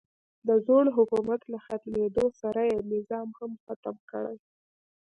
د 0.47 0.49
زوړ 0.65 0.85
حکومت 0.97 1.41
له 1.51 1.57
ختمېدو 1.65 2.25
سره 2.41 2.61
یې 2.69 2.77
نظام 2.93 3.27
هم 3.39 3.51
ختم 3.63 3.95
کړی. 4.11 4.37